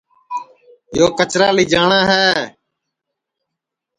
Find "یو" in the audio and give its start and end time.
0.97-1.07